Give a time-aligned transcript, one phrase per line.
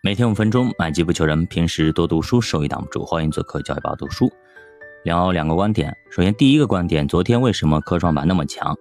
[0.00, 1.44] 每天五分钟，买机不求人。
[1.46, 3.04] 平时多读书，收益挡不住。
[3.04, 4.32] 欢迎做客教育宝读书，
[5.02, 5.92] 聊两个观点。
[6.08, 8.76] 首先，第一个观点，昨天为什么科创板那么强？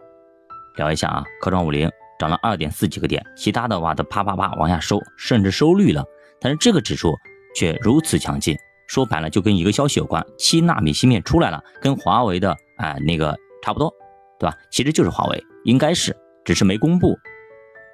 [0.76, 6.06] 聊一下啊，科创五零涨了二点四几个点，其他的哇都啪啪啪往下收，甚至收绿了。
[6.40, 7.18] 但是这个指数
[7.56, 8.56] 却如此强劲，
[8.86, 13.92] 说白了就跟一个消息有关：七纳米芯片出来了，跟华为的哎那个差不多，
[14.38, 14.56] 对吧？
[14.70, 16.16] 其实就是华为，应该是，
[16.46, 17.18] 只是没公布。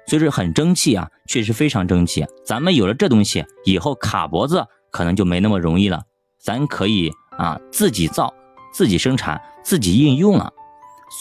[0.06, 2.26] 所以说很争气啊，确实非常争气。
[2.44, 6.02] 咱们有了这东西以后，卡脖子可能就没那么容易了。
[6.38, 8.32] 咱可以啊自己造、
[8.70, 10.52] 自己生产、自己应用了。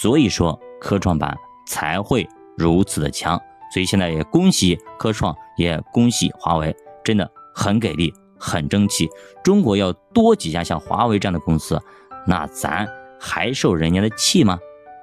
[0.01, 1.33] 所以说科创板
[1.65, 2.27] 才会
[2.57, 3.39] 如此的强。
[3.73, 9.09] 所以现在也恭喜科创，也恭喜华为，真的很给力，很争气。
[9.43, 11.81] 中国要多几家像华为这样的公司，
[12.27, 12.85] 那咱
[13.17, 14.59] 还受人家的气吗？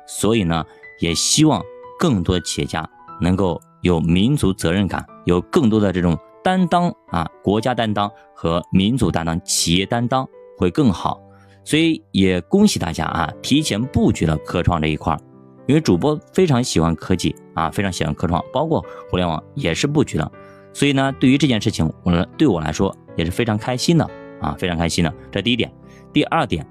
[0.07, 0.67] 所以呢，
[1.01, 1.63] 也希望
[1.99, 2.87] 更多企业家
[3.23, 3.59] 能够。
[3.83, 11.21] 有民族责任感，有更多的这种担当啊，国家担当和民族担当、企业担当会更好。
[11.65, 15.21] 所以也恭喜大家啊，提前布局了科创这一块儿。
[15.67, 20.33] 因为主播非常喜欢科技啊，非常喜欢科创，包括互联网也是布局的。
[20.73, 24.11] 所以呢，对于这件事情，我对我来说也是非常开心的
[24.41, 25.15] 啊，非常开心的。
[25.31, 25.71] 这第一点，
[26.13, 26.67] 第二点，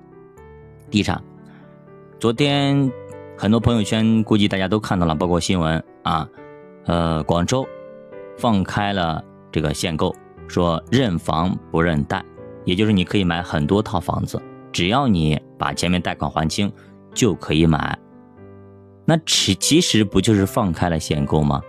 [0.89, 1.21] 地产。
[2.19, 2.91] 昨天
[3.37, 6.27] 很多朋友圈估计大家都看到了，包括新闻啊。
[6.89, 7.67] 呃，广州
[8.35, 10.15] 放开了这个限购，
[10.47, 12.25] 说认房不认贷，
[12.65, 16.71] 也就是你可以买很多套房子，只要你把前面贷款还清
[17.13, 17.95] 就可以买。
[19.05, 21.61] 那其其实不就是放开了限购吗？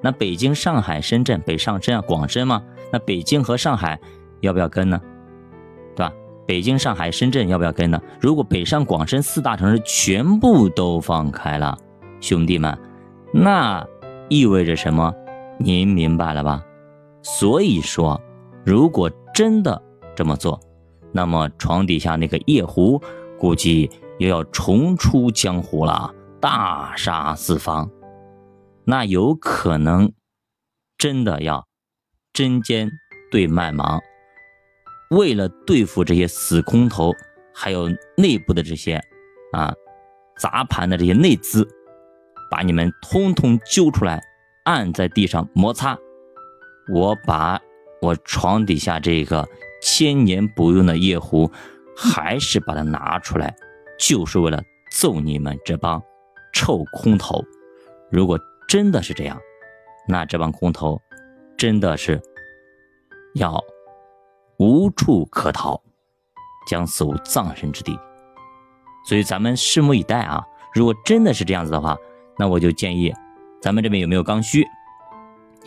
[0.00, 2.62] 那北京、上海、深圳、北上深啊、广深吗？
[2.92, 3.98] 那北京和上海
[4.40, 5.00] 要不要跟呢？
[5.96, 6.12] 对吧？
[6.46, 8.00] 北京、上海、深圳要不要跟呢？
[8.20, 11.76] 如果北上广深四大城市全部都放开了，
[12.20, 12.78] 兄弟们，
[13.32, 13.84] 那。
[14.28, 15.14] 意味着什么？
[15.58, 16.64] 您明白了吧？
[17.22, 18.20] 所以说，
[18.64, 19.80] 如果真的
[20.14, 20.60] 这么做，
[21.12, 23.00] 那么床底下那个夜壶
[23.38, 27.90] 估计又要重出江湖了，大杀四方。
[28.84, 30.12] 那有可能
[30.98, 31.66] 真的要
[32.32, 32.90] 针尖
[33.30, 34.00] 对麦芒，
[35.10, 37.12] 为了对付这些死空头，
[37.54, 39.00] 还有内部的这些
[39.52, 39.72] 啊
[40.38, 41.66] 砸盘的这些内资。
[42.50, 44.22] 把你们通通揪出来，
[44.64, 45.98] 按在地上摩擦。
[46.92, 47.60] 我把
[48.00, 49.46] 我床底下这个
[49.82, 51.50] 千年不用的夜壶，
[51.96, 53.54] 还是把它拿出来，
[53.98, 54.62] 就是为了
[54.92, 56.02] 揍你们这帮
[56.52, 57.42] 臭空头。
[58.10, 58.38] 如果
[58.68, 59.40] 真的是这样，
[60.06, 61.00] 那这帮空头
[61.56, 62.20] 真的是
[63.34, 63.62] 要
[64.58, 65.82] 无处可逃，
[66.68, 67.98] 将死无葬身之地。
[69.08, 70.42] 所以咱们拭目以待啊！
[70.74, 71.96] 如果真的是这样子的话，
[72.36, 73.12] 那我就建议，
[73.60, 74.66] 咱们这边有没有刚需？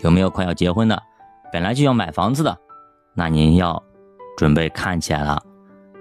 [0.04, 1.02] 有没有快要结婚的？
[1.52, 2.58] 本来就要买房子的，
[3.14, 3.82] 那您要
[4.36, 5.42] 准备看起来了，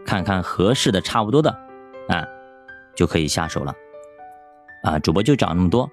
[0.05, 1.51] 看看合适的、差不多的，
[2.09, 2.27] 啊，
[2.95, 3.73] 就可以下手了。
[4.83, 5.89] 啊，主播就涨那么多。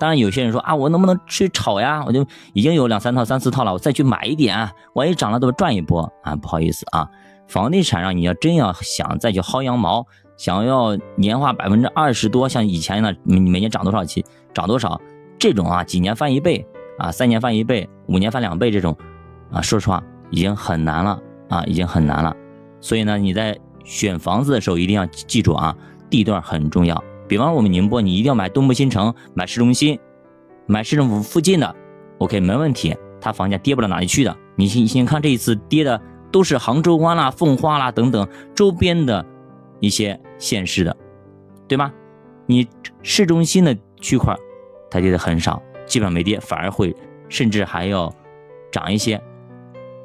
[0.00, 2.02] 当然，有些人说啊，我能不能去炒呀？
[2.06, 6.34] 我就已经有两三套、三四套了，我再去买一点，万一涨了，怎么赚一波啊！
[6.36, 7.08] 不好意思啊，
[7.46, 10.06] 房地产上你要真要想再去薅羊毛。
[10.36, 15.00] 想要年化百分之二十多，像以前呢，每每年涨多少期，涨多少，
[15.38, 16.66] 这种啊，几年翻一倍
[16.98, 18.96] 啊，三年翻一倍，五年翻两倍这种，
[19.52, 22.34] 啊，说实话已经很难了啊，已经很难了。
[22.80, 25.76] 所以呢，你在选房子的时候一定要记住啊，
[26.10, 27.02] 地段很重要。
[27.28, 29.98] 比方说我们宁波，你一定要买东部新城，买市中心，
[30.66, 31.76] 买市政府附近的
[32.18, 34.36] ，OK，没问题，它房价跌不到哪里去的。
[34.56, 36.00] 你先先看这一次跌的
[36.30, 39.24] 都是杭州湾啦、奉化啦等等周边的。
[39.82, 40.96] 一些县市的，
[41.66, 41.92] 对吗？
[42.46, 42.68] 你
[43.02, 44.36] 市中心的区块，
[44.88, 46.94] 它跌的很少，基本上没跌，反而会
[47.28, 48.14] 甚至还要
[48.70, 49.20] 涨一些，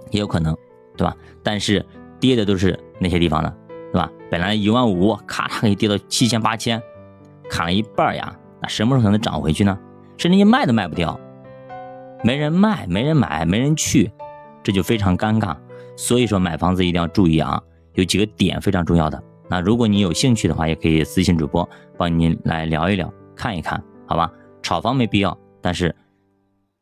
[0.09, 0.57] 也有可能，
[0.97, 1.15] 对吧？
[1.43, 1.85] 但是
[2.19, 3.55] 跌的都是那些地方的，
[3.93, 4.11] 对吧？
[4.31, 6.81] 本来一万五，咔嚓可以跌到七千八千，
[7.47, 9.77] 砍了一半呀，那什么时候才能涨回去呢？
[10.17, 11.19] 甚至你卖都卖不掉，
[12.23, 14.11] 没人卖，没人买，没人去，
[14.63, 15.55] 这就非常尴尬。
[15.95, 17.61] 所以说买房子一定要注意啊，
[17.93, 19.23] 有几个点非常重要的。
[19.49, 21.67] 那如果你有兴趣的话，也可以私信主播，
[21.97, 24.31] 帮您来聊一聊，看一看，好吧？
[24.61, 25.95] 炒房没必要，但是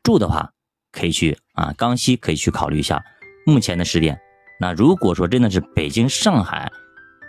[0.03, 0.50] 住的话
[0.91, 3.03] 可以去啊，刚需可以去考虑一下。
[3.45, 4.19] 目前的时点，
[4.59, 6.71] 那如果说真的是北京、上海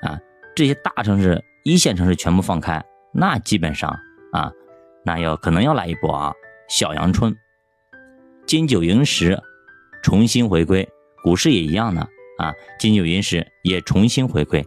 [0.01, 0.19] 啊
[0.55, 3.91] 这些大城市、一线城市全部放开，那基本上
[4.33, 4.51] 啊，
[5.05, 6.33] 那要可能要来一波啊
[6.71, 7.37] 小阳春，
[8.47, 9.39] 金九银十
[10.03, 10.89] 重新回归，
[11.23, 12.01] 股市也一样的
[12.39, 14.65] 啊，金九银十也重新回归。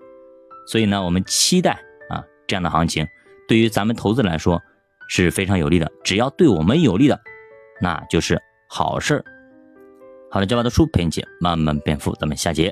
[0.70, 1.72] 所以呢，我们期待
[2.10, 3.08] 啊这样的行情，
[3.48, 4.62] 对于咱们投资来说
[5.08, 5.92] 是非常有利的。
[6.04, 7.20] 只要对我们有利的，
[7.82, 9.26] 那就是好事。
[10.30, 11.12] 好了，今晚的书陪你
[11.42, 12.66] 慢慢变富，咱们下节